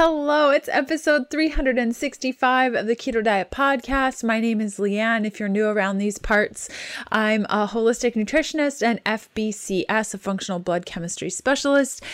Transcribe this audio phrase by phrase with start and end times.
[0.00, 4.22] Hello, it's episode 365 of the Keto Diet Podcast.
[4.22, 5.26] My name is Leanne.
[5.26, 6.68] If you're new around these parts,
[7.10, 12.04] I'm a holistic nutritionist and FBCS, a functional blood chemistry specialist.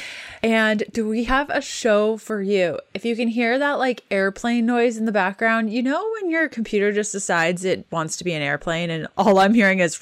[0.43, 2.81] And do we have a show for you?
[2.95, 6.49] If you can hear that like airplane noise in the background, you know when your
[6.49, 9.95] computer just decides it wants to be an airplane and all I'm hearing is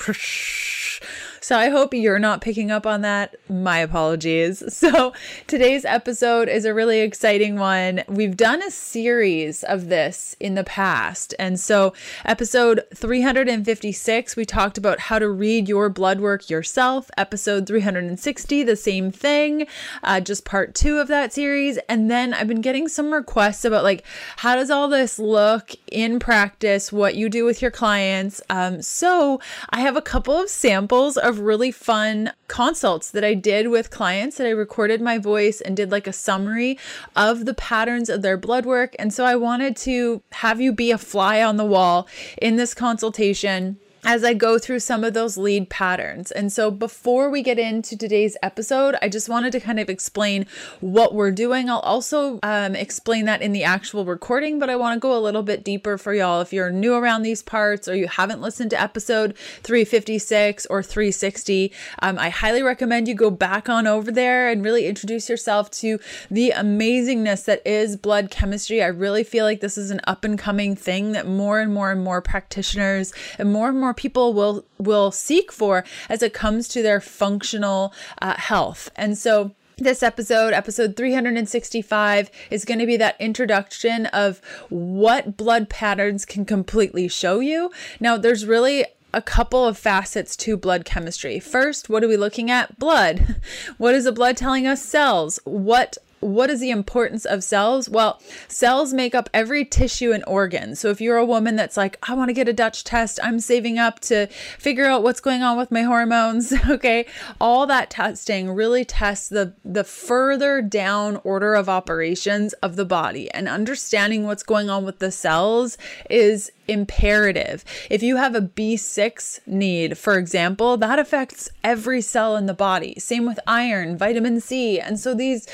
[1.42, 3.36] so I hope you're not picking up on that.
[3.48, 4.62] My apologies.
[4.82, 5.12] So
[5.46, 8.02] today's episode is a really exciting one.
[8.08, 11.34] We've done a series of this in the past.
[11.38, 11.92] And so
[12.24, 17.10] episode 356, we talked about how to read your blood work yourself.
[17.16, 19.68] Episode 360, the same thing,
[20.02, 21.78] uh, just part two of that series.
[21.88, 24.04] And then I've been getting some requests about like,
[24.38, 28.42] how does all this look in practice, what you do with your clients.
[28.50, 33.68] Um, so I have a couple of samples of really fun consults that I did
[33.68, 36.78] with clients that I recorded my voice and did like a summary
[37.16, 38.94] of the patterns of their blood work.
[38.98, 42.08] And so I wanted to have you be a fly on the wall
[42.40, 46.32] in this consultation as I go through some of those lead patterns.
[46.32, 50.46] And so before we get into today's episode, I just wanted to kind of explain
[50.80, 51.70] what we're doing.
[51.70, 55.20] I'll also um, explain that in the actual recording, but I want to go a
[55.20, 56.40] little bit deeper for y'all.
[56.40, 61.72] If you're new around these parts or you haven't listened to episode 356 or 360,
[62.00, 66.00] um, I highly recommend you go back on over there and really introduce yourself to
[66.28, 68.82] the amazingness that is blood chemistry.
[68.82, 71.92] I really feel like this is an up and coming thing that more and more
[71.92, 76.32] and more practitioners and more and more more people will will seek for as it
[76.32, 78.90] comes to their functional uh, health.
[78.96, 85.68] And so this episode, episode 365, is going to be that introduction of what blood
[85.68, 87.70] patterns can completely show you.
[88.00, 91.38] Now, there's really a couple of facets to blood chemistry.
[91.38, 92.78] First, what are we looking at?
[92.78, 93.36] Blood.
[93.76, 94.80] What is the blood telling us?
[94.80, 95.38] Cells.
[95.44, 97.88] What what is the importance of cells?
[97.88, 100.76] Well, cells make up every tissue and organ.
[100.76, 103.40] So if you're a woman that's like, I want to get a Dutch test, I'm
[103.40, 107.06] saving up to figure out what's going on with my hormones, okay?
[107.40, 113.30] All that testing really tests the the further down order of operations of the body
[113.32, 115.76] and understanding what's going on with the cells
[116.08, 117.64] is imperative.
[117.90, 122.98] If you have a B6 need, for example, that affects every cell in the body.
[122.98, 124.78] Same with iron, vitamin C.
[124.80, 125.46] And so these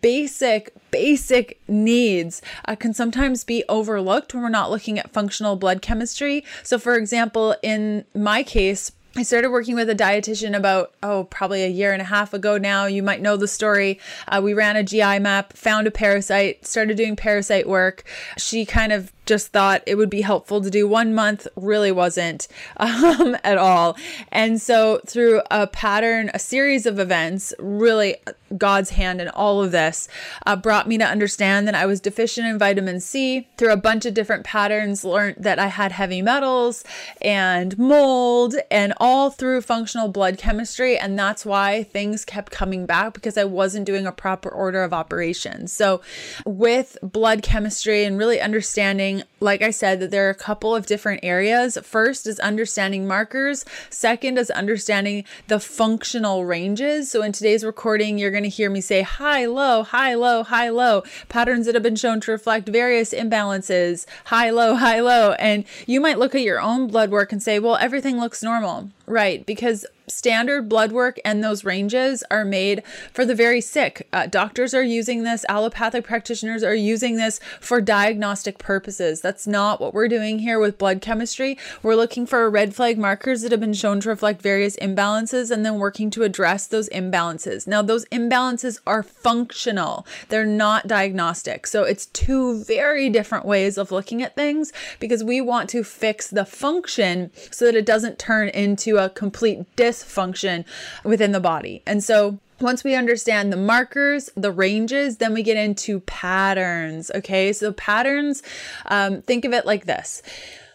[0.00, 5.82] basic, basic needs uh, can sometimes be overlooked when we're not looking at functional blood
[5.82, 6.44] chemistry.
[6.62, 11.64] So, for example, in my case, I started working with a dietitian about, oh, probably
[11.64, 12.86] a year and a half ago now.
[12.86, 13.98] You might know the story.
[14.28, 18.04] Uh, we ran a GI map, found a parasite, started doing parasite work.
[18.36, 22.48] She kind of just thought it would be helpful to do one month really wasn't
[22.78, 23.96] um, at all.
[24.32, 28.16] And so through a pattern a series of events really
[28.56, 30.08] god's hand in all of this
[30.46, 34.06] uh, brought me to understand that i was deficient in vitamin c through a bunch
[34.06, 36.82] of different patterns learned that i had heavy metals
[37.20, 40.98] and mold and all through functional blood chemistry.
[40.98, 44.92] And that's why things kept coming back because i wasn't doing a proper order of
[44.92, 45.72] operations.
[45.72, 46.00] So
[46.44, 50.86] with blood chemistry and really understanding like I said, that there are a couple of
[50.86, 51.78] different areas.
[51.82, 53.64] First is understanding markers.
[53.90, 57.10] Second is understanding the functional ranges.
[57.10, 60.68] So in today's recording, you're going to hear me say high, low, high, low, high,
[60.70, 65.32] low, patterns that have been shown to reflect various imbalances, high, low, high, low.
[65.32, 68.90] And you might look at your own blood work and say, well, everything looks normal.
[69.06, 69.44] Right.
[69.46, 72.82] Because standard blood work and those ranges are made
[73.12, 74.08] for the very sick.
[74.12, 79.20] Uh, doctors are using this, allopathic practitioners are using this for diagnostic purposes.
[79.20, 81.58] That's not what we're doing here with blood chemistry.
[81.82, 85.64] We're looking for red flag markers that have been shown to reflect various imbalances and
[85.64, 87.66] then working to address those imbalances.
[87.66, 91.66] Now, those imbalances are functional, they're not diagnostic.
[91.66, 96.28] So it's two very different ways of looking at things because we want to fix
[96.28, 100.64] the function so that it doesn't turn into a complete dis dysfunction
[101.04, 101.82] within the body.
[101.86, 107.10] And so once we understand the markers, the ranges, then we get into patterns.
[107.14, 108.42] Okay, so patterns,
[108.86, 110.22] um, think of it like this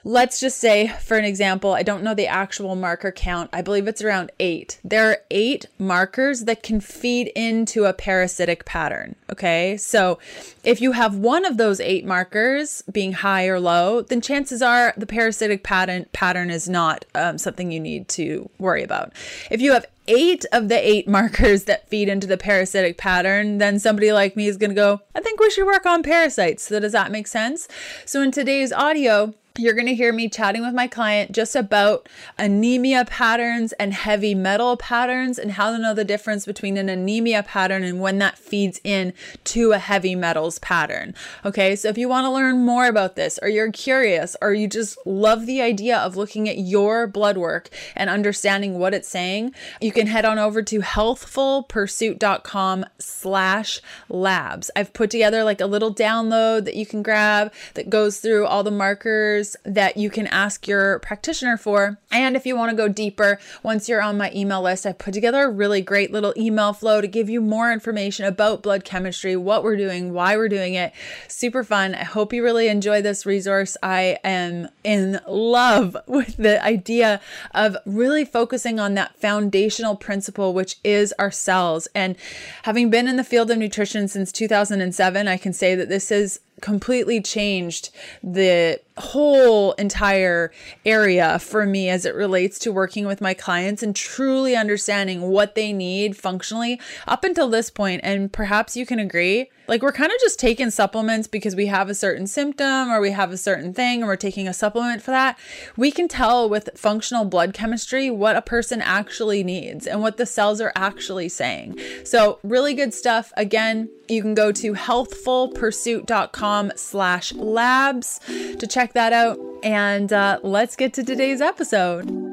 [0.03, 3.49] let's just say, for an example, I don't know the actual marker count.
[3.53, 4.79] I believe it's around eight.
[4.83, 9.15] There are eight markers that can feed into a parasitic pattern.
[9.31, 9.77] Okay.
[9.77, 10.19] So
[10.63, 14.93] if you have one of those eight markers being high or low, then chances are
[14.97, 19.13] the parasitic pattern pattern is not um, something you need to worry about.
[19.49, 23.79] If you have eight of the eight markers that feed into the parasitic pattern, then
[23.79, 26.63] somebody like me is going to go, I think we should work on parasites.
[26.63, 27.67] So, does that make sense?
[28.05, 32.09] So, in today's audio, you're going to hear me chatting with my client just about
[32.39, 37.43] anemia patterns and heavy metal patterns and how to know the difference between an anemia
[37.43, 39.13] pattern and when that feeds in
[39.43, 41.13] to a heavy metals pattern.
[41.45, 44.67] Okay, so if you want to learn more about this, or you're curious, or you
[44.67, 49.53] just love the idea of looking at your blood work and understanding what it's saying,
[49.79, 54.71] you can head on over to healthfulpursuit.com slash labs.
[54.75, 58.63] I've put together like a little download that you can grab that goes through all
[58.63, 61.97] the markers that you can ask your practitioner for.
[62.11, 65.13] And if you want to go deeper, once you're on my email list, I put
[65.13, 69.35] together a really great little email flow to give you more information about blood chemistry,
[69.35, 70.93] what we're doing, why we're doing it.
[71.27, 71.95] Super fun.
[71.95, 73.77] I hope you really enjoy this resource.
[73.81, 77.21] I am in love with the idea
[77.53, 81.87] of really focusing on that foundational principle, which is our cells.
[81.95, 82.15] And
[82.63, 86.39] having been in the field of nutrition since 2007, I can say that this is
[86.63, 87.89] completely changed
[88.23, 90.49] the whole entire
[90.85, 95.55] area for me as it relates to working with my clients and truly understanding what
[95.55, 97.99] they need functionally up until this point.
[98.01, 101.89] And perhaps you can agree like we're kind of just taking supplements because we have
[101.89, 105.11] a certain symptom or we have a certain thing and we're taking a supplement for
[105.11, 105.37] that.
[105.77, 110.25] We can tell with functional blood chemistry what a person actually needs and what the
[110.25, 111.79] cells are actually saying.
[112.03, 113.31] So really good stuff.
[113.37, 119.39] Again, you can go to healthfulpursuit.com slash labs to check that out.
[119.63, 122.32] And uh, let's get to today's episode.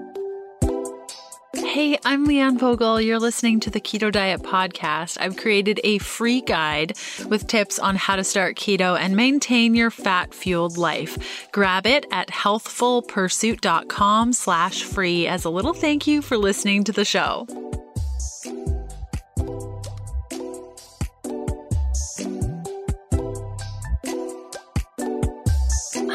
[1.70, 3.00] Hey, I'm Leanne Vogel.
[3.00, 5.17] You're listening to the Keto Diet Podcast.
[5.20, 6.94] I've created a free guide
[7.28, 11.49] with tips on how to start keto and maintain your fat-fueled life.
[11.52, 17.05] Grab it at healthfulpursuit.com slash free as a little thank you for listening to the
[17.05, 17.46] show.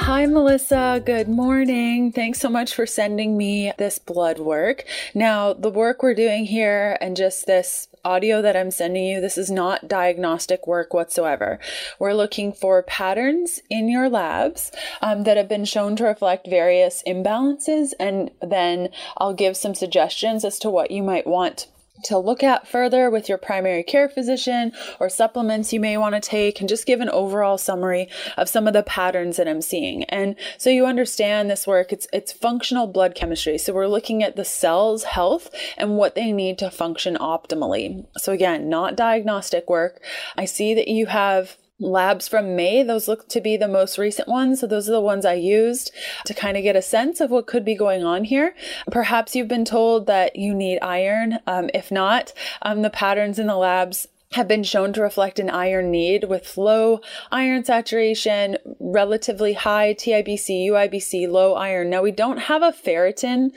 [0.06, 1.02] Hi, Melissa.
[1.04, 2.12] Good morning.
[2.12, 4.86] Thanks so much for sending me this blood work.
[5.16, 9.36] Now, the work we're doing here and just this audio that I'm sending you, this
[9.36, 11.57] is not diagnostic work whatsoever.
[11.98, 14.72] We're looking for patterns in your labs
[15.02, 20.46] um, that have been shown to reflect various imbalances, and then I'll give some suggestions
[20.46, 21.66] as to what you might want
[22.03, 26.21] to look at further with your primary care physician or supplements you may want to
[26.21, 30.03] take and just give an overall summary of some of the patterns that I'm seeing.
[30.06, 33.57] And so you understand this work, it's it's functional blood chemistry.
[33.57, 38.06] So we're looking at the cell's health and what they need to function optimally.
[38.18, 40.01] So again, not diagnostic work.
[40.38, 42.83] I see that you have labs from May.
[42.83, 44.60] Those look to be the most recent ones.
[44.60, 45.92] So those are the ones I used
[46.25, 48.56] to kind of get a sense of what could be going on here.
[48.92, 51.39] Perhaps you've been told that you need iron.
[51.48, 55.50] Um, if not, um, the patterns in the labs have been shown to reflect an
[55.50, 57.00] iron need with low
[57.31, 61.89] iron saturation, relatively high TIBC, UIBC, low iron.
[61.89, 63.51] Now, we don't have a ferritin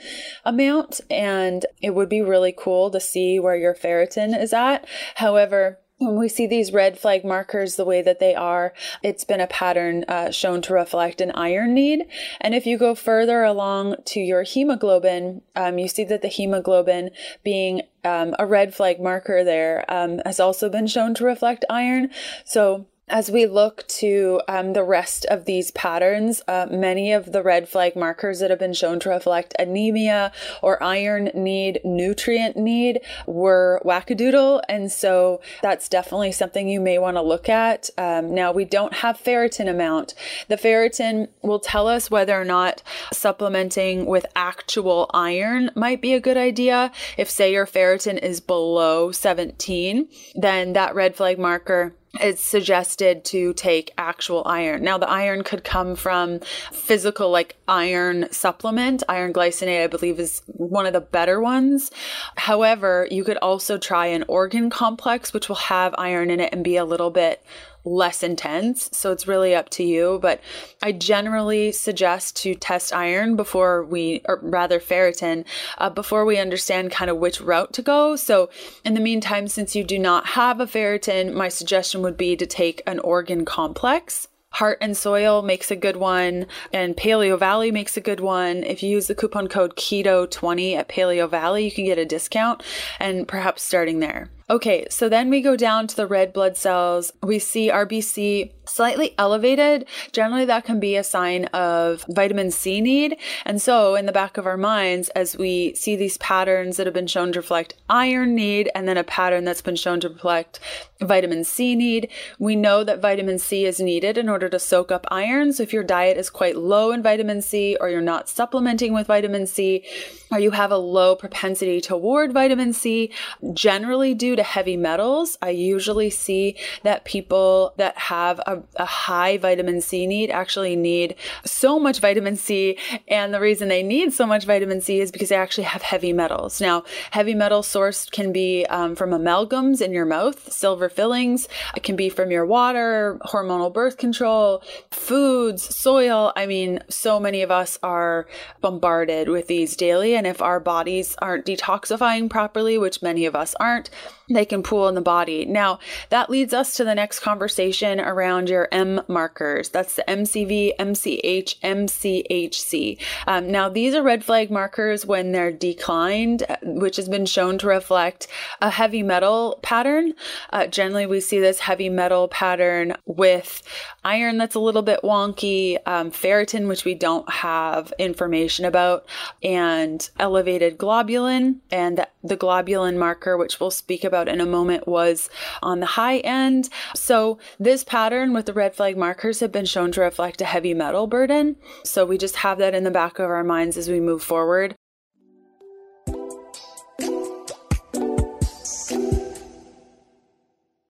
[0.45, 4.87] amount, and it would be really cool to see where your ferritin is at.
[5.15, 8.73] However, when we see these red flag markers the way that they are,
[9.03, 12.05] it's been a pattern uh, shown to reflect an iron need.
[12.41, 17.11] And if you go further along to your hemoglobin, um, you see that the hemoglobin
[17.43, 22.09] being um, a red flag marker there um, has also been shown to reflect iron.
[22.45, 27.41] So as we look to um, the rest of these patterns, uh, many of the
[27.41, 33.01] red flag markers that have been shown to reflect anemia or iron need, nutrient need,
[33.25, 34.61] were wackadoodle.
[34.69, 37.89] And so that's definitely something you may want to look at.
[37.97, 40.13] Um, now, we don't have ferritin amount.
[40.47, 46.19] The ferritin will tell us whether or not supplementing with actual iron might be a
[46.19, 46.91] good idea.
[47.17, 53.53] If, say, your ferritin is below 17, then that red flag marker it's suggested to
[53.53, 54.83] take actual iron.
[54.83, 56.39] Now, the iron could come from
[56.71, 59.03] physical, like iron supplement.
[59.07, 61.91] Iron glycinate, I believe, is one of the better ones.
[62.35, 66.63] However, you could also try an organ complex, which will have iron in it and
[66.63, 67.43] be a little bit
[67.85, 68.89] less intense.
[68.91, 70.19] So it's really up to you.
[70.21, 70.41] But
[70.81, 75.45] I generally suggest to test iron before we, or rather ferritin,
[75.77, 78.15] uh, before we understand kind of which route to go.
[78.15, 78.49] So
[78.83, 82.45] in the meantime, since you do not have a ferritin, my suggestion would be to
[82.45, 84.27] take an organ complex.
[84.51, 88.63] Heart and Soil makes a good one, and Paleo Valley makes a good one.
[88.63, 92.63] If you use the coupon code KETO20 at Paleo Valley, you can get a discount
[92.99, 94.31] and perhaps starting there.
[94.51, 97.13] Okay, so then we go down to the red blood cells.
[97.21, 103.17] We see RBC slightly elevated, generally that can be a sign of vitamin C need.
[103.45, 106.93] And so, in the back of our minds, as we see these patterns that have
[106.93, 110.59] been shown to reflect iron need and then a pattern that's been shown to reflect
[111.01, 115.05] vitamin C need, we know that vitamin C is needed in order to soak up
[115.09, 115.53] iron.
[115.53, 119.07] So, if your diet is quite low in vitamin C, or you're not supplementing with
[119.07, 119.85] vitamin C,
[120.31, 123.11] or you have a low propensity toward vitamin C,
[123.53, 129.37] generally due to heavy metals, I usually see that people that have a, a, high
[129.37, 132.77] vitamin C need actually need so much vitamin C.
[133.07, 136.13] And the reason they need so much vitamin C is because they actually have heavy
[136.13, 136.59] metals.
[136.59, 141.47] Now, heavy metal sourced can be um, from amalgams in your mouth, silver fillings.
[141.75, 146.33] It can be from your water, hormonal birth control, foods, soil.
[146.35, 148.27] I mean, so many of us are
[148.61, 150.15] bombarded with these daily.
[150.15, 153.89] And if our bodies aren't detoxifying properly, which many of us aren't,
[154.29, 155.45] they can pool in the body.
[155.45, 159.69] Now, that leads us to the next conversation around your M markers.
[159.69, 162.99] That's the MCV, MCH, MCHC.
[163.27, 167.67] Um, now, these are red flag markers when they're declined, which has been shown to
[167.67, 168.27] reflect
[168.61, 170.13] a heavy metal pattern.
[170.51, 173.63] Uh, generally, we see this heavy metal pattern with
[174.03, 179.05] iron that's a little bit wonky, um, ferritin, which we don't have information about,
[179.41, 181.57] and elevated globulin.
[181.71, 185.29] And the globulin marker, which we'll speak about in a moment, was
[185.61, 186.69] on the high end.
[186.95, 190.73] So, this pattern with the red flag markers have been shown to reflect a heavy
[190.73, 191.55] metal burden.
[191.83, 194.75] So, we just have that in the back of our minds as we move forward.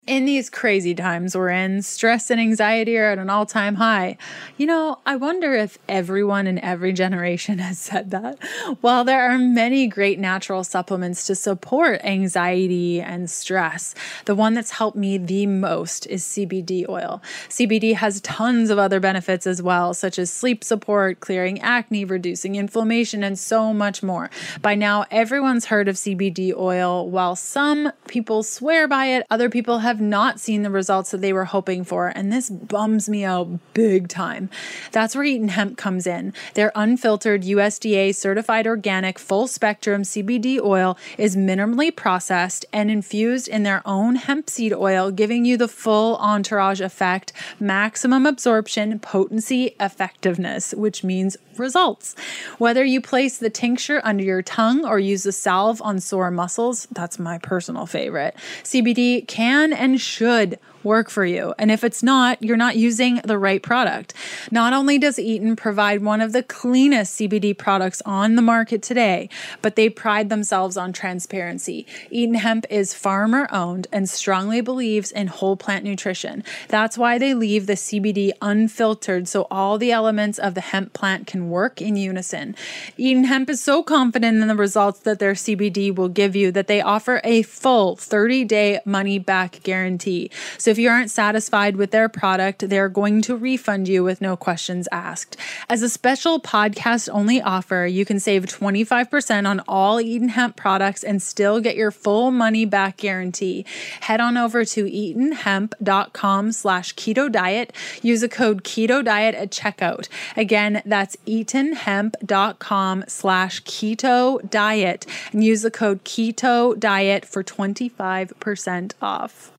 [0.10, 4.18] In these crazy times we're in, stress and anxiety are at an all time high.
[4.58, 8.44] You know, I wonder if everyone in every generation has said that.
[8.82, 13.94] While there are many great natural supplements to support anxiety and stress,
[14.26, 17.22] the one that's helped me the most is CBD oil.
[17.48, 22.56] CBD has tons of other benefits as well, such as sleep support, clearing acne, reducing
[22.56, 24.32] inflammation, and so much more.
[24.64, 27.08] By now, everyone's heard of CBD oil.
[27.08, 31.20] While some people swear by it, other people have have not seen the results that
[31.20, 34.50] they were hoping for, and this bums me out big time.
[34.94, 36.34] That's where Eaton Hemp comes in.
[36.54, 43.64] Their unfiltered USDA certified organic full spectrum CBD oil is minimally processed and infused in
[43.64, 50.74] their own hemp seed oil, giving you the full entourage effect, maximum absorption, potency, effectiveness,
[50.74, 52.16] which means results.
[52.58, 56.88] Whether you place the tincture under your tongue or use the salve on sore muscles,
[56.92, 58.36] that's my personal favorite.
[58.64, 61.54] CBD can and should work for you.
[61.58, 64.14] And if it's not, you're not using the right product.
[64.52, 69.30] Not only does Eaton provide one of the cleanest CBD products on the market today,
[69.62, 71.86] but they pride themselves on transparency.
[72.10, 76.44] Eaton Hemp is farmer owned and strongly believes in whole plant nutrition.
[76.68, 81.28] That's why they leave the CBD unfiltered so all the elements of the hemp plant
[81.28, 82.56] can work in unison.
[82.98, 86.68] Eaton Hemp is so confident in the results that their CBD will give you that
[86.68, 90.30] they offer a full 30 day money back guarantee.
[90.58, 94.22] So so if you aren't satisfied with their product, they're going to refund you with
[94.22, 95.36] no questions asked.
[95.68, 101.04] As a special podcast only offer, you can save 25% on all Eaton Hemp products
[101.04, 103.66] and still get your full money back guarantee.
[104.02, 107.74] Head on over to eatonhemp.com slash keto diet.
[108.04, 110.08] Use the code keto diet at checkout.
[110.38, 119.52] Again, that's eatonhemp.com slash keto diet and use the code keto diet for 25% off.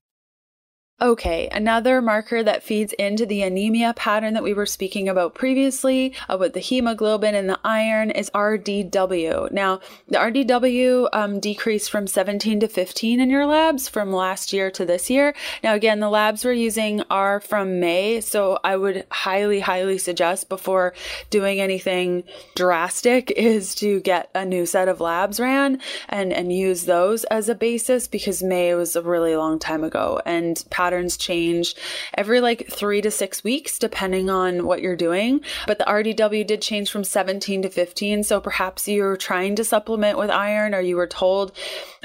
[1.01, 6.13] Okay, another marker that feeds into the anemia pattern that we were speaking about previously,
[6.29, 9.51] about the hemoglobin and the iron, is RDW.
[9.51, 9.79] Now,
[10.09, 14.85] the RDW um, decreased from 17 to 15 in your labs from last year to
[14.85, 15.33] this year.
[15.63, 20.49] Now, again, the labs we're using are from May, so I would highly, highly suggest
[20.49, 20.93] before
[21.31, 26.85] doing anything drastic is to get a new set of labs ran and, and use
[26.85, 31.15] those as a basis because May was a really long time ago and pattern patterns
[31.15, 31.73] change
[32.15, 35.39] every like three to six weeks, depending on what you're doing.
[35.65, 38.23] But the RDW did change from 17 to 15.
[38.25, 41.53] So perhaps you're trying to supplement with iron or you were told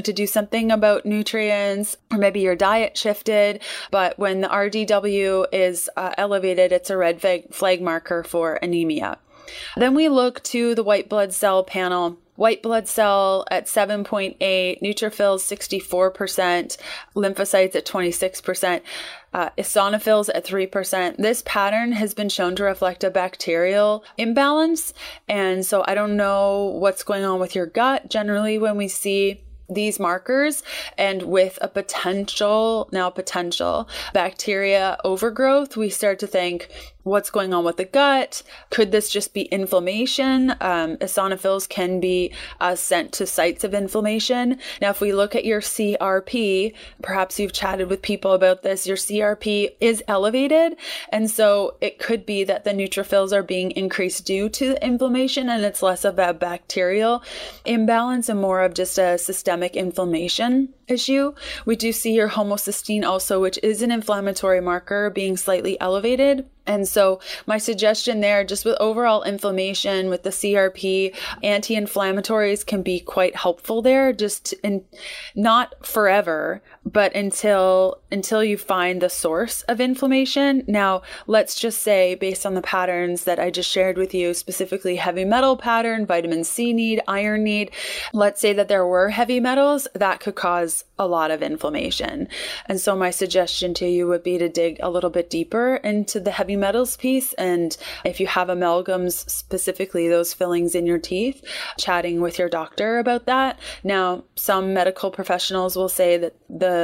[0.01, 3.61] to do something about nutrients, or maybe your diet shifted.
[3.91, 9.19] But when the RDW is uh, elevated, it's a red flag, flag marker for anemia.
[9.77, 14.37] Then we look to the white blood cell panel white blood cell at 7.8,
[14.81, 16.77] neutrophils 64%,
[17.15, 18.83] lymphocytes at 26%,
[19.35, 21.17] uh, eosinophils at 3%.
[21.17, 24.95] This pattern has been shown to reflect a bacterial imbalance.
[25.29, 28.09] And so I don't know what's going on with your gut.
[28.09, 30.63] Generally, when we see these markers
[30.97, 36.69] and with a potential, now potential bacteria overgrowth, we start to think,
[37.07, 38.43] what's going on with the gut?
[38.71, 40.51] Could this just be inflammation?
[40.61, 44.59] Um, eosinophils can be uh, sent to sites of inflammation.
[44.83, 48.97] Now, if we look at your CRP, perhaps you've chatted with people about this, your
[48.97, 50.77] CRP is elevated.
[51.11, 55.65] And so it could be that the neutrophils are being increased due to inflammation and
[55.65, 57.23] it's less of a bacterial
[57.65, 61.35] imbalance and more of just a systemic inflammation issue.
[61.65, 66.47] We do see your homocysteine also, which is an inflammatory marker, being slightly elevated.
[66.67, 72.83] And so, my suggestion there, just with overall inflammation with the CRP, anti inflammatories can
[72.83, 74.85] be quite helpful there, just in
[75.35, 80.63] not forever, but until until you find the source of inflammation.
[80.69, 84.97] Now, let's just say, based on the patterns that I just shared with you, specifically
[84.97, 87.73] heavy metal pattern, vitamin C need, iron need,
[88.13, 92.29] let's say that there were heavy metals that could cause a lot of inflammation.
[92.67, 96.21] And so, my suggestion to you would be to dig a little bit deeper into
[96.21, 97.33] the heavy metals piece.
[97.35, 101.43] And if you have amalgams, specifically those fillings in your teeth,
[101.79, 103.59] chatting with your doctor about that.
[103.83, 106.76] Now, some medical professionals will say that the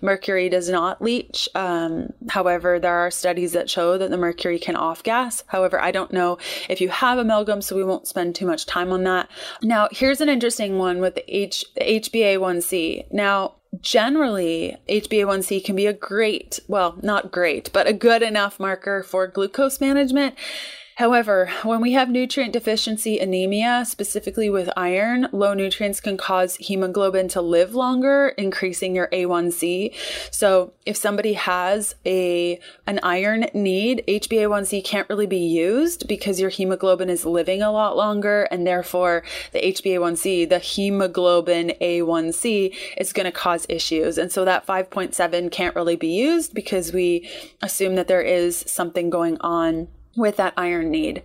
[0.00, 1.48] mercury does not leach.
[1.54, 5.44] Um, however, there are studies that show that the mercury can off gas.
[5.48, 6.38] However, I don't know
[6.68, 9.28] if you have amalgam, so we won't spend too much time on that.
[9.62, 13.12] Now, here's an interesting one with the H- HbA1c.
[13.12, 19.02] Now, generally HbA1c can be a great, well, not great, but a good enough marker
[19.02, 20.34] for glucose management.
[20.96, 27.28] However, when we have nutrient deficiency anemia, specifically with iron, low nutrients can cause hemoglobin
[27.28, 29.94] to live longer, increasing your A1C.
[30.30, 36.48] So, if somebody has a an iron need, HbA1c can't really be used because your
[36.48, 39.22] hemoglobin is living a lot longer and therefore
[39.52, 44.16] the HbA1c, the hemoglobin A1c is going to cause issues.
[44.16, 47.28] And so that 5.7 can't really be used because we
[47.60, 51.22] assume that there is something going on with that iron need.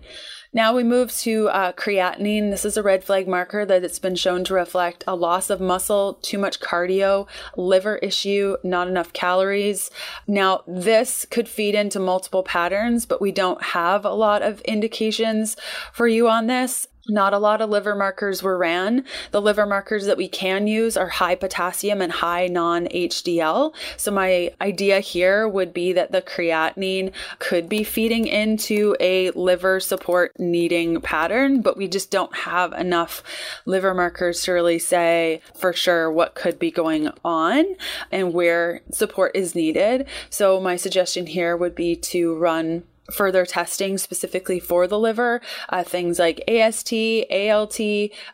[0.54, 2.50] Now we move to uh, creatinine.
[2.50, 5.62] This is a red flag marker that it's been shown to reflect a loss of
[5.62, 9.90] muscle, too much cardio, liver issue, not enough calories.
[10.26, 15.56] Now, this could feed into multiple patterns, but we don't have a lot of indications
[15.90, 16.86] for you on this.
[17.08, 19.04] Not a lot of liver markers were ran.
[19.32, 23.74] The liver markers that we can use are high potassium and high non HDL.
[23.96, 29.80] So, my idea here would be that the creatinine could be feeding into a liver
[29.80, 33.24] support needing pattern, but we just don't have enough
[33.66, 37.64] liver markers to really say for sure what could be going on
[38.12, 40.06] and where support is needed.
[40.30, 45.82] So, my suggestion here would be to run further testing specifically for the liver, uh,
[45.82, 46.92] things like AST,
[47.30, 47.80] ALT.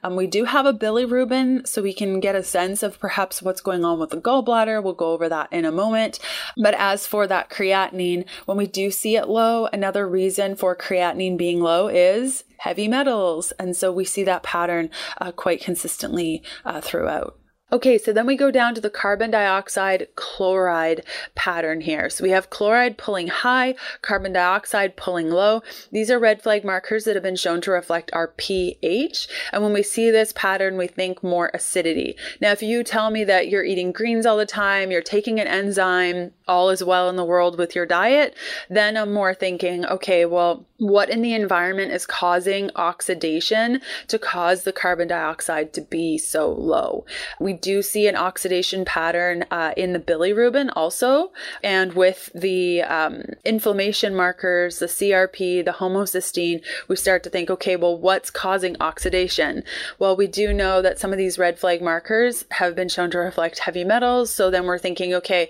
[0.03, 3.61] Um, we do have a bilirubin, so we can get a sense of perhaps what's
[3.61, 4.83] going on with the gallbladder.
[4.83, 6.19] We'll go over that in a moment.
[6.57, 11.37] But as for that creatinine, when we do see it low, another reason for creatinine
[11.37, 13.53] being low is heavy metals.
[13.53, 17.38] And so we see that pattern uh, quite consistently uh, throughout.
[17.71, 21.05] Okay, so then we go down to the carbon dioxide chloride
[21.35, 22.09] pattern here.
[22.09, 25.63] So we have chloride pulling high, carbon dioxide pulling low.
[25.93, 29.29] These are red flag markers that have been shown to reflect our pH.
[29.53, 32.17] And when we see this pattern, we think more acidity.
[32.41, 35.47] Now, if you tell me that you're eating greens all the time, you're taking an
[35.47, 38.35] enzyme, all is well in the world with your diet,
[38.71, 44.63] then I'm more thinking, okay, well, what in the environment is causing oxidation to cause
[44.63, 47.05] the carbon dioxide to be so low?
[47.39, 53.23] We do see an oxidation pattern uh, in the bilirubin also, and with the um,
[53.45, 59.63] inflammation markers, the CRP, the homocysteine, we start to think, okay, well, what's causing oxidation?
[59.99, 63.19] Well, we do know that some of these red flag markers have been shown to
[63.19, 64.31] reflect heavy metals.
[64.31, 65.49] So then we're thinking, okay,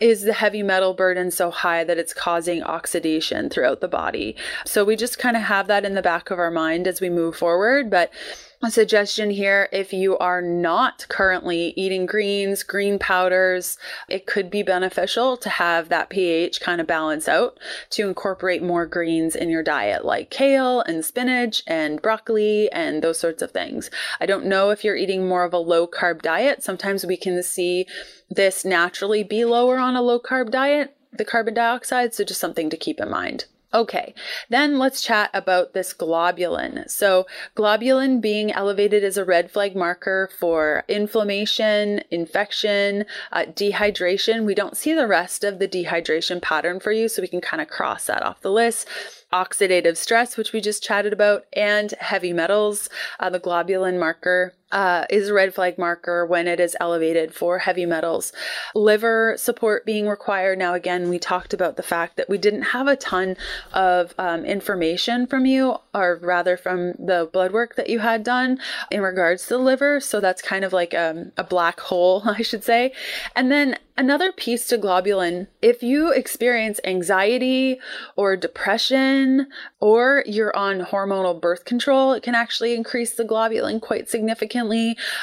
[0.00, 4.36] is the heavy metal burden so high that it's causing oxidation throughout the body?
[4.64, 7.10] So we just kind of have that in the back of our mind as we
[7.10, 7.90] move forward.
[7.90, 8.12] But
[8.60, 14.64] a suggestion here if you are not currently eating greens, green powders, it could be
[14.64, 17.56] beneficial to have that pH kind of balance out
[17.90, 23.18] to incorporate more greens in your diet, like kale and spinach and broccoli and those
[23.18, 23.90] sorts of things.
[24.20, 26.64] I don't know if you're eating more of a low carb diet.
[26.64, 27.86] Sometimes we can see
[28.28, 32.70] this naturally be lower on a low carb diet, the carbon dioxide, so just something
[32.70, 33.44] to keep in mind.
[33.74, 34.14] Okay,
[34.48, 36.88] then let's chat about this globulin.
[36.90, 44.46] So, globulin being elevated is a red flag marker for inflammation, infection, uh, dehydration.
[44.46, 47.60] We don't see the rest of the dehydration pattern for you, so we can kind
[47.60, 48.88] of cross that off the list.
[49.30, 52.88] oxidative stress, which we just chatted about, and heavy metals.
[53.20, 57.58] Uh, the globulin marker uh, is a red flag marker when it is elevated for
[57.58, 58.32] heavy metals.
[58.74, 60.58] Liver support being required.
[60.58, 63.36] Now, again, we talked about the fact that we didn't have a ton
[63.72, 68.58] of um, information from you, or rather from the blood work that you had done
[68.90, 70.00] in regards to the liver.
[70.00, 72.92] So that's kind of like um, a black hole, I should say.
[73.34, 77.80] And then Another piece to globulin if you experience anxiety
[78.14, 79.48] or depression,
[79.80, 84.57] or you're on hormonal birth control, it can actually increase the globulin quite significantly.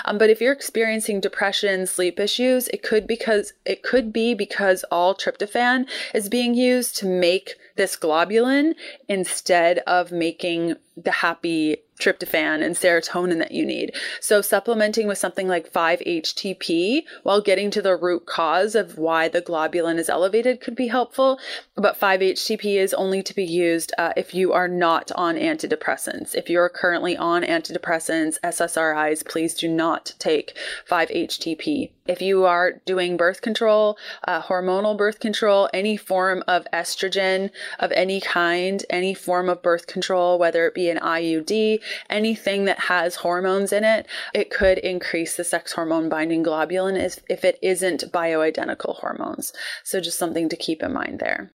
[0.06, 4.84] Um, but if you're experiencing depression, sleep issues, it could because it could be because
[4.92, 8.76] all tryptophan is being used to make this globulin
[9.08, 13.94] instead of making the happy tryptophan and serotonin that you need.
[14.20, 19.42] So supplementing with something like 5-HTP while getting to the root cause of why the
[19.42, 21.40] globulin is elevated could be helpful.
[21.76, 26.36] But 5-HTP is only to be used uh, if you are not on antidepressants.
[26.36, 30.58] If you're currently on antidepressants, SSRIs, please do not take
[30.90, 31.92] 5-HTP.
[32.08, 37.92] If you are doing birth control, uh, hormonal birth control, any form of estrogen of
[37.94, 43.16] any kind, any form of birth control, whether it be an IUD, anything that has
[43.16, 48.12] hormones in it, it could increase the sex hormone binding globulin if, if it isn't
[48.12, 49.54] bioidentical hormones.
[49.84, 51.52] So just something to keep in mind there.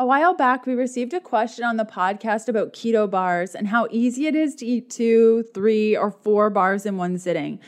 [0.00, 3.86] A while back, we received a question on the podcast about keto bars and how
[3.90, 7.60] easy it is to eat two, three, or four bars in one sitting.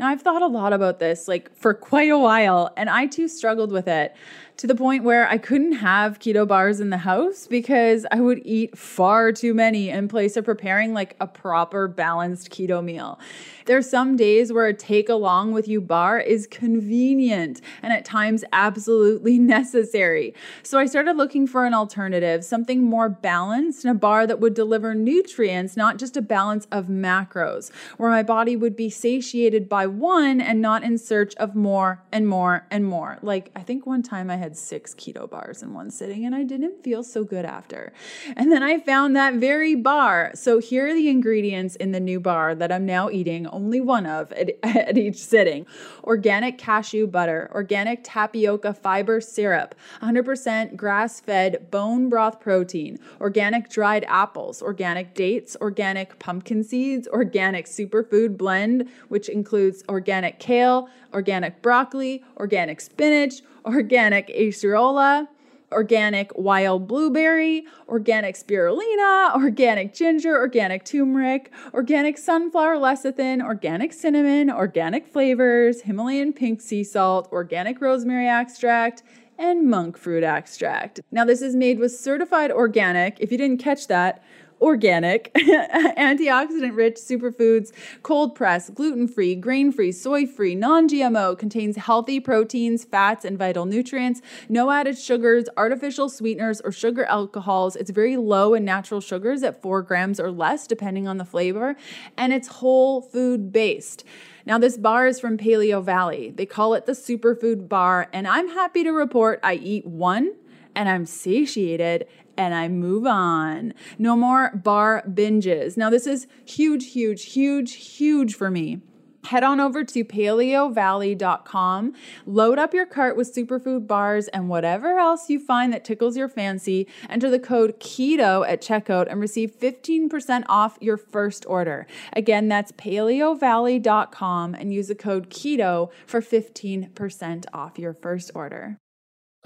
[0.00, 3.28] Now, I've thought a lot about this like for quite a while, and I too
[3.28, 4.16] struggled with it
[4.60, 8.42] to the point where I couldn't have keto bars in the house because I would
[8.44, 13.18] eat far too many in place of preparing like a proper balanced keto meal.
[13.64, 18.44] There's some days where a take along with you bar is convenient and at times
[18.52, 20.34] absolutely necessary.
[20.62, 24.52] So I started looking for an alternative, something more balanced and a bar that would
[24.52, 29.86] deliver nutrients, not just a balance of macros, where my body would be satiated by
[29.90, 33.18] one and not in search of more and more and more.
[33.22, 36.42] Like I think one time I had six keto bars in one sitting and I
[36.42, 37.92] didn't feel so good after.
[38.36, 40.32] And then I found that very bar.
[40.34, 44.06] So here are the ingredients in the new bar that I'm now eating, only one
[44.06, 45.66] of at, at each sitting
[46.04, 54.04] organic cashew butter, organic tapioca fiber syrup, 100% grass fed bone broth protein, organic dried
[54.08, 62.24] apples, organic dates, organic pumpkin seeds, organic superfood blend, which includes organic kale, organic broccoli,
[62.36, 65.28] organic spinach, organic acerola,
[65.72, 75.06] organic wild blueberry, organic spirulina, organic ginger, organic turmeric, organic sunflower lecithin, organic cinnamon, organic
[75.06, 79.02] flavors, Himalayan pink sea salt, organic rosemary extract,
[79.38, 81.00] and monk fruit extract.
[81.10, 83.18] Now, this is made with certified organic.
[83.20, 84.22] If you didn't catch that,
[84.60, 91.76] organic, antioxidant rich superfoods, cold press, gluten free, grain free, soy free, non GMO, contains
[91.76, 97.76] healthy proteins, fats, and vital nutrients, no added sugars, artificial sweeteners, or sugar alcohols.
[97.76, 101.76] It's very low in natural sugars at four grams or less, depending on the flavor,
[102.16, 104.04] and it's whole food based.
[104.46, 106.30] Now, this bar is from Paleo Valley.
[106.30, 110.32] They call it the superfood bar, and I'm happy to report I eat one
[110.74, 113.74] and I'm satiated and I move on.
[113.98, 115.76] No more bar binges.
[115.76, 118.80] Now, this is huge, huge, huge, huge for me.
[119.24, 121.92] Head on over to paleovalley.com,
[122.24, 126.28] load up your cart with superfood bars and whatever else you find that tickles your
[126.28, 126.88] fancy.
[127.08, 131.86] Enter the code KETO at checkout and receive 15% off your first order.
[132.14, 138.78] Again, that's paleovalley.com and use the code KETO for 15% off your first order.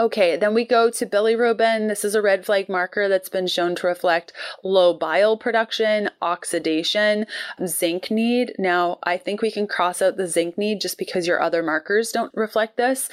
[0.00, 1.86] Okay, then we go to bilirubin.
[1.86, 4.32] This is a red flag marker that's been shown to reflect
[4.64, 7.26] low bile production, oxidation,
[7.64, 8.56] zinc need.
[8.58, 12.10] Now, I think we can cross out the zinc need just because your other markers
[12.10, 13.08] don't reflect this.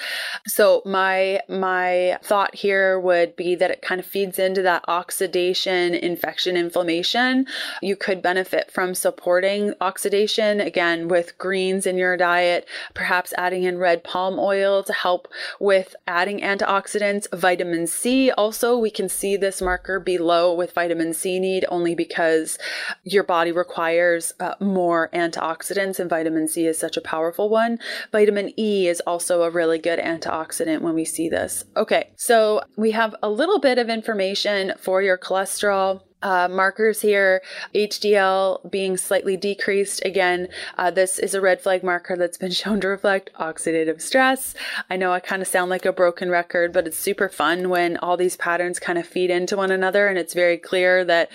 [0.48, 5.94] So my my thought here would be that it kind of feeds into that oxidation,
[5.94, 7.46] infection, inflammation.
[7.84, 13.78] You could benefit from supporting oxidation again with greens in your diet, perhaps adding in
[13.78, 15.28] red palm oil to help
[15.60, 18.32] with adding antioxidants antioxidants, vitamin C.
[18.32, 22.58] Also, we can see this marker below with vitamin C need only because
[23.04, 27.80] your body requires uh, more antioxidants, and vitamin C is such a powerful one.
[28.12, 31.66] Vitamin E is also a really good antioxidant when we see this.
[31.76, 37.42] Okay, so we have a little bit of information for your cholesterol uh, markers here,
[37.74, 40.04] HDL being slightly decreased.
[40.06, 44.54] Again, uh, this is a red flag marker that's been shown to reflect oxidative stress.
[44.90, 47.98] I know I kind of sound like a broken record, but it's super fun when
[47.98, 51.30] all these patterns kind of feed into one another and it's very clear that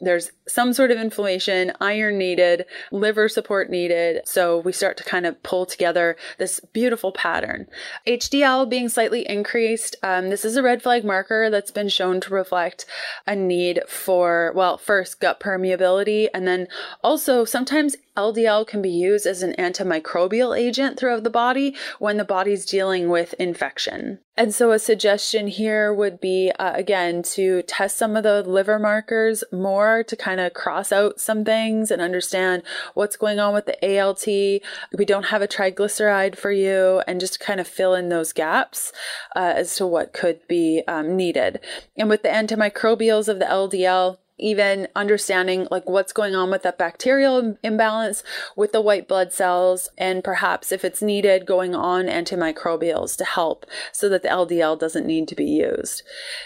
[0.00, 4.22] there's some sort of inflammation, iron needed, liver support needed.
[4.26, 7.66] So we start to kind of pull together this beautiful pattern.
[8.06, 9.96] HDL being slightly increased.
[10.02, 12.86] Um, this is a red flag marker that's been shown to reflect
[13.26, 16.68] a need for, well, first gut permeability, and then
[17.02, 22.24] also sometimes LDL can be used as an antimicrobial agent throughout the body when the
[22.24, 24.18] body's dealing with infection.
[24.36, 28.78] And so, a suggestion here would be uh, again to test some of the liver
[28.78, 32.62] markers more to kind of cross out some things and understand
[32.94, 34.26] what's going on with the ALT.
[34.26, 38.92] We don't have a triglyceride for you, and just kind of fill in those gaps
[39.34, 41.60] uh, as to what could be um, needed.
[41.96, 46.78] And with the antimicrobials of the LDL, even understanding like what's going on with that
[46.78, 48.22] bacterial imbalance
[48.56, 53.66] with the white blood cells and perhaps if it's needed going on antimicrobials to help
[53.92, 56.02] so that the ldl doesn't need to be used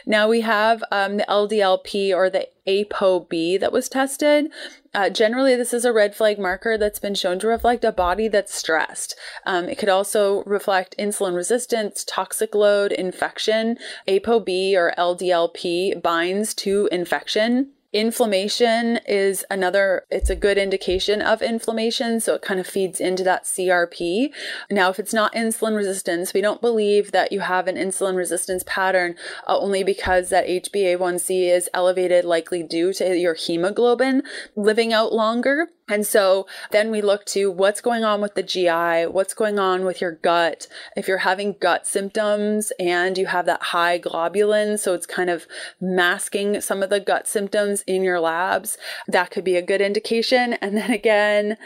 [0.06, 4.50] now we have um, the ldlp or the apob that was tested
[4.94, 8.28] uh, generally, this is a red flag marker that's been shown to reflect a body
[8.28, 9.16] that's stressed.
[9.46, 13.78] Um, it could also reflect insulin resistance, toxic load, infection.
[14.06, 22.20] ApoB or LDLP binds to infection Inflammation is another, it's a good indication of inflammation.
[22.20, 24.30] So it kind of feeds into that CRP.
[24.70, 28.64] Now, if it's not insulin resistance, we don't believe that you have an insulin resistance
[28.66, 29.14] pattern
[29.46, 34.22] uh, only because that HbA1c is elevated, likely due to your hemoglobin
[34.56, 35.68] living out longer.
[35.88, 39.84] And so then we look to what's going on with the GI, what's going on
[39.84, 40.66] with your gut.
[40.96, 45.46] If you're having gut symptoms and you have that high globulin, so it's kind of
[45.80, 50.54] masking some of the gut symptoms in your labs, that could be a good indication.
[50.54, 51.56] And then again,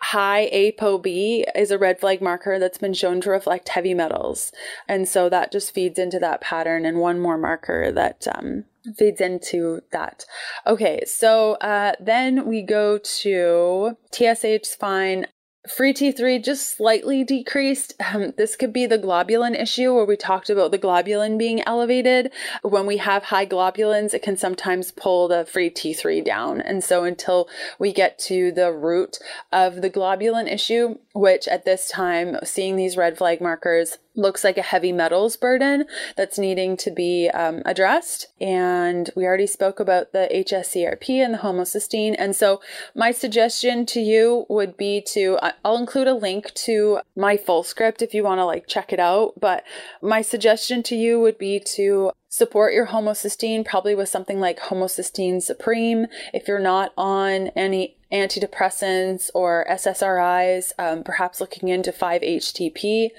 [0.00, 4.50] high ApoB is a red flag marker that's been shown to reflect heavy metals.
[4.88, 6.84] And so that just feeds into that pattern.
[6.84, 8.64] And one more marker that um,
[8.96, 10.24] feeds into that.
[10.66, 15.26] Okay, so uh, then we go to TSH fine.
[15.68, 17.92] Free T3 just slightly decreased.
[18.14, 22.32] Um, this could be the globulin issue where we talked about the globulin being elevated.
[22.62, 26.62] When we have high globulins, it can sometimes pull the free T3 down.
[26.62, 27.46] And so until
[27.78, 29.18] we get to the root
[29.52, 34.58] of the globulin issue, which at this time, seeing these red flag markers, looks like
[34.58, 38.26] a heavy metals burden that's needing to be um, addressed.
[38.40, 42.14] And we already spoke about the HSCRP and the homocysteine.
[42.18, 42.60] And so,
[42.94, 48.02] my suggestion to you would be to I'll include a link to my full script
[48.02, 49.34] if you want to like check it out.
[49.40, 49.64] But
[50.02, 55.42] my suggestion to you would be to support your homocysteine probably with something like homocysteine
[55.42, 63.10] supreme if you're not on any antidepressants or SSRIs, um, perhaps looking into 5-HTP,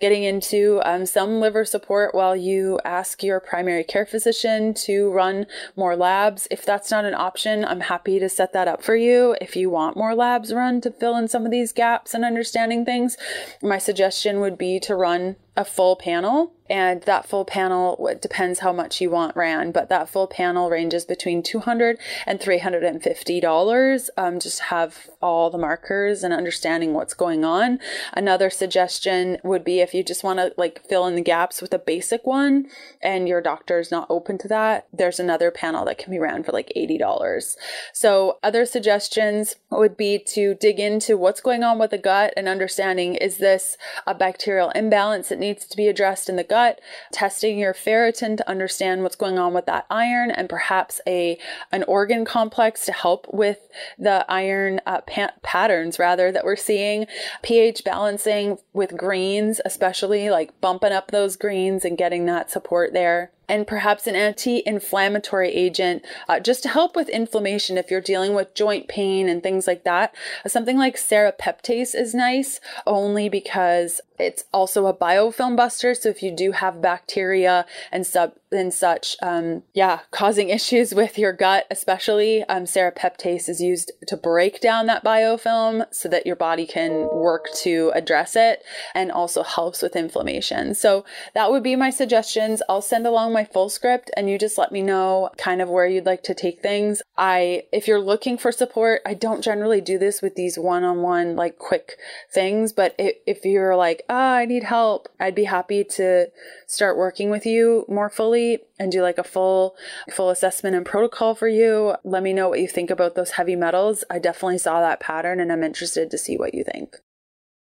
[0.00, 5.46] getting into um, some liver support while you ask your primary care physician to run
[5.76, 6.48] more labs.
[6.50, 9.36] If that's not an option, I'm happy to set that up for you.
[9.40, 12.84] If you want more labs run to fill in some of these gaps and understanding
[12.84, 13.16] things,
[13.62, 18.72] my suggestion would be to run a full panel and that full panel depends how
[18.72, 24.38] much you want ran but that full panel ranges between 200 and 350 dollars um,
[24.38, 27.78] just have all the markers and understanding what's going on.
[28.14, 31.74] Another suggestion would be if you just want to like fill in the gaps with
[31.74, 32.68] a basic one
[33.02, 36.42] and your doctor is not open to that there's another panel that can be ran
[36.42, 37.56] for like 80 dollars.
[37.92, 42.48] So other suggestions would be to dig into what's going on with the gut and
[42.48, 46.80] understanding is this a bacterial imbalance that needs to be addressed in the gut,
[47.12, 51.38] testing your ferritin to understand what's going on with that iron and perhaps a
[51.72, 53.58] an organ complex to help with
[53.98, 57.06] the iron uh, pa- patterns rather that we're seeing,
[57.42, 63.30] pH balancing with greens, especially like bumping up those greens and getting that support there
[63.50, 68.32] and perhaps an anti inflammatory agent uh, just to help with inflammation if you're dealing
[68.32, 70.14] with joint pain and things like that.
[70.46, 75.94] Something like serrapeptase is nice only because it's also a biofilm buster.
[75.94, 81.18] So if you do have bacteria and sub and such, um, yeah, causing issues with
[81.18, 86.36] your gut, especially, um, serrapeptase is used to break down that biofilm so that your
[86.36, 88.62] body can work to address it
[88.94, 90.74] and also helps with inflammation.
[90.74, 92.62] So that would be my suggestions.
[92.68, 95.86] I'll send along my full script and you just let me know kind of where
[95.86, 97.02] you'd like to take things.
[97.16, 101.58] I, if you're looking for support, I don't generally do this with these one-on-one like
[101.58, 101.96] quick
[102.32, 106.26] things, but if, if you're like, ah, oh, I need help, I'd be happy to
[106.66, 108.39] start working with you more fully
[108.78, 109.76] and do like a full
[110.10, 111.94] full assessment and protocol for you.
[112.04, 114.04] Let me know what you think about those heavy metals.
[114.10, 116.96] I definitely saw that pattern and I'm interested to see what you think.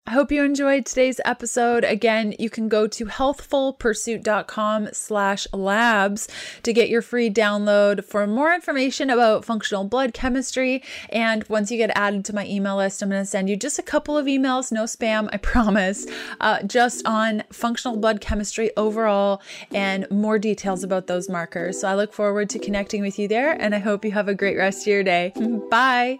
[0.08, 1.84] I hope you enjoyed today's episode.
[1.84, 6.28] Again, you can go to healthfulpursuit.com slash labs
[6.64, 10.82] to get your free download for more information about functional blood chemistry.
[11.10, 13.78] And once you get added to my email list, I'm going to send you just
[13.78, 16.08] a couple of emails, no spam, I promise,
[16.40, 19.40] uh, just on functional blood chemistry overall
[19.72, 21.80] and more details about those markers.
[21.80, 24.34] So I look forward to connecting with you there and I hope you have a
[24.34, 25.32] great rest of your day.
[25.70, 26.20] Bye.